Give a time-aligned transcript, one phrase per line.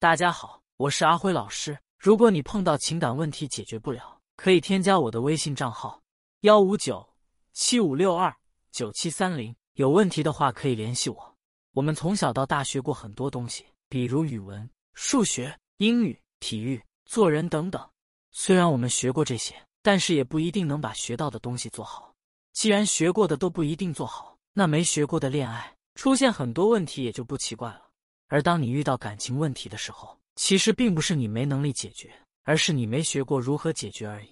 [0.00, 1.76] 大家好，我是阿辉老师。
[1.98, 6.00] 如果你碰到情感问题解决不了，可以添加我的微信账号：
[6.42, 7.04] 幺五九
[7.52, 8.32] 七五六二
[8.70, 9.52] 九七三零。
[9.72, 11.36] 有问题的话可以联系我。
[11.72, 17.84] 我们从小到大学过很多东西，比如语文、数学、英语、体育、做人等等。
[18.30, 19.52] 虽然我们学过这些，
[19.82, 22.14] 但是也不一定能把学到的东西做好。
[22.52, 27.87] 既然学过的都不一定做好，那没学过的恋爱出现很多问题也就不奇怪了。
[28.28, 32.12] 而当你遇到感情问题的时候，其实并不是你没能力解决，
[32.44, 34.28] 而是你没学过如何解决而已。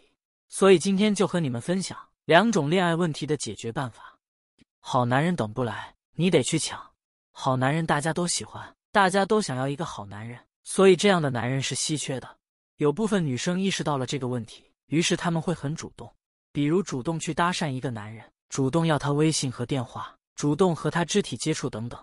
[0.48, 4.17] 所以今天就和你们分享两种恋爱问题的解决办法。
[4.80, 6.80] 好男人等不来，你得去抢。
[7.33, 12.37] 好男人大家都喜欢，大家都想要一个好男人，所以这样的男人是稀缺的。
[12.77, 16.15] 有部分女生意识到了这个问题，于是他们会很主动，
[16.53, 21.98] 比如主动去搭讪一个男人，主动要他微信和电话，主动和他肢体接触等等。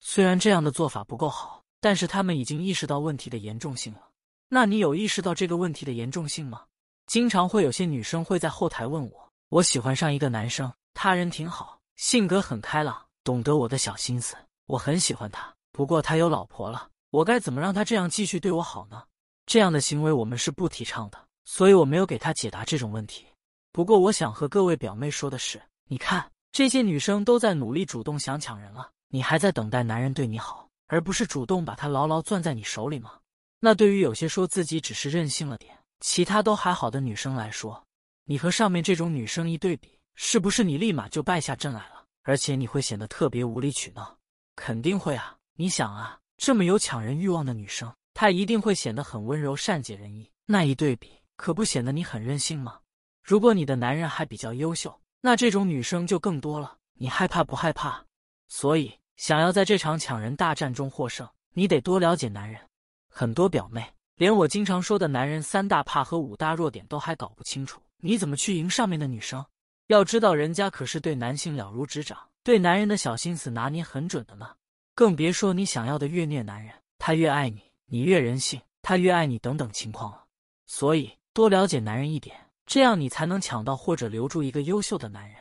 [0.00, 4.08] 虽然这样的做法不够好，但是他们已经意识到问题的严重性了。
[4.48, 6.62] 那你有意识到这个问题的严重性吗？
[7.06, 19.02] 经常会有些女生会在后台问我：“我喜欢上一个男生，他人挺好，性格很开朗，懂得我的小心思。”我很喜欢他，不过他有老婆了，我该怎么让他这样继续对我好呢？
[19.46, 23.24] 这样的行为我们是不提倡的，所以我没有给他解答这种问题。
[23.72, 33.12] 不过我想和各位表妹说的是，你看这些女生都在努力主动想抢人了，你还在等待男人对你好，而不是主动把他牢牢攥在你手里吗？
[33.60, 37.84] 那对于有些说自己只是任性了点，其他都还好的女生来说，
[38.24, 42.04] 你和上面这种女生一对比，是不是你立马就败下阵来了？
[42.22, 44.16] 而且你会显得特别无理取闹。
[44.54, 45.36] 肯定会啊！
[45.56, 50.30] 你想啊，这么有抢人欲望的女生，她一定会显得很温柔、善解人意。
[50.44, 52.78] 那一对比，可不显得你很任性吗？
[53.22, 56.76] 如果你的男人还比较优秀，那这种女生就更多了。
[56.94, 58.04] 你害怕不害怕？
[58.48, 62.60] 所以，想要在这场抢人大战中获胜，你得多了解男人。
[63.08, 63.84] 很多表妹
[64.16, 69.44] 连我经常说的男人三大怕和五大弱点都还搞不清楚，你怎么去赢上面的女生？
[69.88, 72.18] 要知道，人家可是对男性了如指掌。
[72.42, 74.48] 对男人的小心思拿捏很准的呢，
[74.94, 80.24] 更别说你想要的越虐男人，他越爱你，你越人性，他越爱你等等情况了。
[80.66, 82.34] 所以多了解男人一点，
[82.64, 85.36] 这样你才能抢到或者留住一个优秀的男人。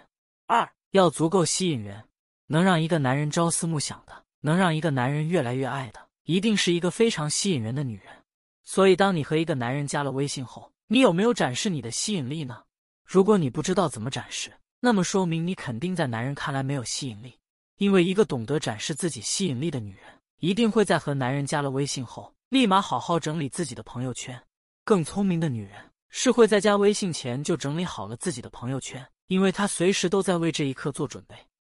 [0.47, 2.03] 二要足够吸引人，
[2.47, 8.07] 能让一个男人朝思暮想的，能让一个男人越来越爱的，一定是一个非常吸引人的女人。
[8.63, 12.63] 所以当你和一个男人加了微信后，你有没有展示你的吸引力呢？
[13.05, 17.37] 如果你不知道怎么展示，那么说明你肯定在男人看来没有吸引力，
[17.77, 20.03] 因为一个懂得展示自己吸引力的女人，
[20.39, 24.41] 一定会在和男人加了微信后，立马好好整理自己的朋友圈。
[24.83, 25.73] 更聪明的女人
[26.09, 31.35] 是会在加微信前就整理好了自己的朋友圈，因为她随时都在为这一刻做准备。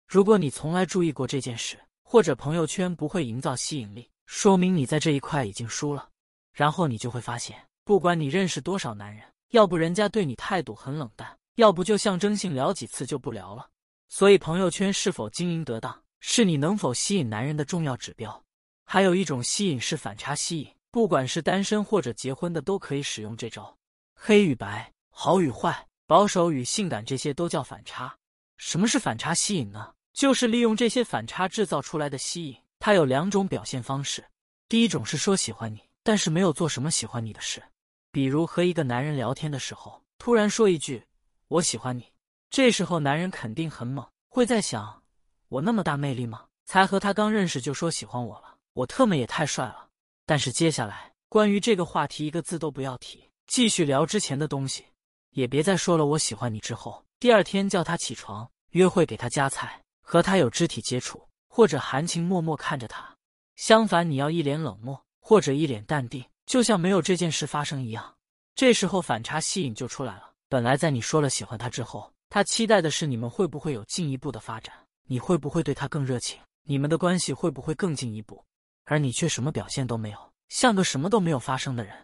[0.08, 6.08] 如果你从来注意过这件事，或者朋友圈不会营造吸引力，说明你在这一块已经输了。
[6.50, 11.38] 然后你就会发现，不管你认识多少男人，要不人家对你态度很冷淡。
[11.56, 13.68] 要不就象征性聊几次就不聊了，
[14.08, 18.42] 所以朋友圈是否经营得当，是你能否吸引男人的重要指标。
[18.86, 23.76] 还有一种吸引是反差吸引，不管是单身或者结婚的都可以使用这招。
[24.14, 28.16] 黑与白，好与坏，保守与性感，这些都叫反差。
[28.56, 29.92] 什么是反差吸引呢？
[30.18, 32.56] 就是利用这些反差制造出来的吸引。
[32.80, 34.24] 它有两种表现方式，
[34.68, 37.62] 第一种是说喜欢你，但是没有做什么喜欢你的事，
[38.10, 41.04] 比如和一个男人聊天的时候，突然说一句。
[41.46, 42.04] 我喜欢你，
[42.50, 45.04] 这时候男人肯定很猛，会在想：
[45.50, 46.46] 我那么大魅力吗？
[46.66, 49.88] 才和他刚认识就说喜欢我了，我特么也太帅了。
[50.26, 54.84] 但是接下来关于这个话题一个字都不要提，继续聊之前的东西，
[55.30, 56.04] 也别再说了。
[56.06, 59.80] 我喜欢你之后，第二天叫他起床约会，给他夹菜，
[60.10, 63.14] 和他有肢体接触，或者含情脉脉看着他。
[63.56, 68.14] 相反，你要一脸冷漠，或者一脸淡定，就像没有这件事发生一样。
[68.54, 70.32] 这时候反差吸引就出来了。
[70.48, 74.74] 本来在你说了喜欢他之后，他期待的是你们会不会有进一步的发展，
[75.06, 78.42] 你会不会对他更热情，你们的关系会不会更进一步，
[78.86, 81.94] 而你却什么表现都没有，像个什么都没有发生的人，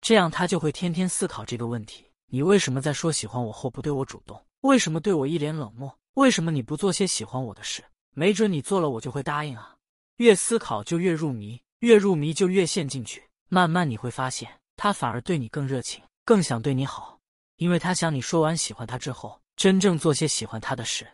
[0.00, 4.44] 这样他就会天天思考这个问题：你为什么在说喜欢我后不对我主动？
[4.62, 5.96] 为什么对我一脸冷漠？
[6.14, 7.82] 为什么你不做些喜欢我的事？
[8.14, 9.74] 没准你做了我就会答应啊！
[10.16, 17.18] 越思考就越入迷，越入迷就越陷进去，慢慢你会发现他反而对你更热情，更想对你好。
[17.56, 21.06] 因为他想你说完喜欢他之后，真正做些喜欢他的事，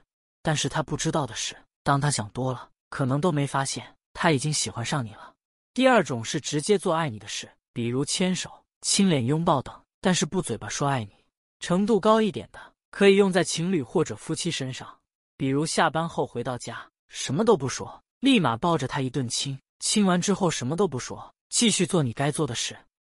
[0.42, 5.32] 但是他不知道的是，当他想多了，可能都没发现他已经喜欢上你了。
[5.74, 8.50] 第二种是直接做爱你的事，比如牵手、
[8.80, 11.12] 亲脸、拥抱等，但是不嘴巴说爱你，
[11.60, 12.58] 程度高一点的
[12.90, 14.98] 可以用在情侣或者夫妻身上，
[15.36, 22.76] 比如下班后回到家，什么都不说，立马抱着他一顿亲，亲完之后什么都不说，继续做你该做的事，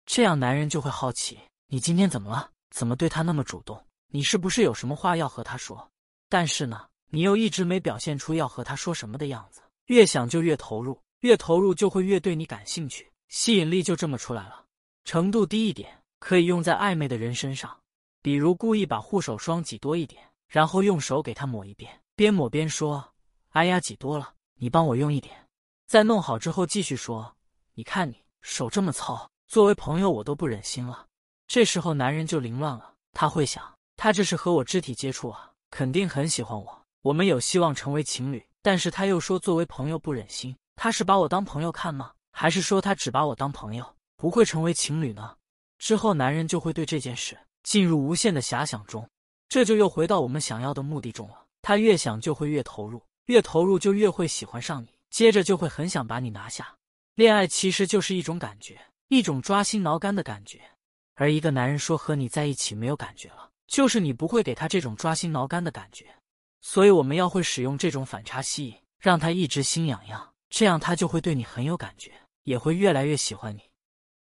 [0.06, 1.38] 这样男人就会好奇
[1.68, 3.82] 你今天怎么了，怎么对他那么主动？
[4.10, 5.90] 你是不是有什么话要和他说？
[6.30, 9.60] 但是呢，你又一直没表现出要和他说什么的样子。
[9.86, 14.64] 越想就越投入，越投入就会越对你感兴趣，吸引力就这么出来了。
[15.04, 17.74] 程度低一点，可以用在暧昧的人身上，
[18.22, 23.12] 比如故意把护手霜挤多一点，然后用手给他抹一遍，边抹边说
[23.50, 25.46] ：“哎呀，挤多了，你帮我用一点。”
[25.86, 27.36] 再弄好之后继续说
[27.74, 31.06] ：“你看你手这么糙，作为朋友我都不忍心了。”
[31.46, 38.44] 这时候男人就凌乱了，他会想：他这是和我肢体接触啊，肯定很喜欢我，我们有希望成为情侣。
[38.60, 42.12] 但是他又说作为朋友不忍心，他是把我当朋友看吗？
[42.32, 45.36] 还是说他只把我当朋友，不会成为情侣呢？
[45.78, 49.08] 之后男人就会对这件事进入无限的遐想中，
[49.48, 51.44] 这就又回到我们想要的目的中了。
[51.62, 54.88] 他越想就会越投入，越投入就越会喜欢上你。
[55.10, 56.76] 接着就会很想把你拿下。
[57.14, 58.78] 恋爱其实就是一种感觉，
[59.08, 60.60] 一种抓心挠肝的感觉。
[61.14, 66.06] 而一个男人说和你在一起没有感觉了，就是你不会给他这种抓心挠肝的感觉。
[66.60, 72.12] 所以我们要会使用这种反差吸引，让他一直心痒痒，这样他就会对你很有感觉，
[72.44, 73.62] 也会越来越喜欢你。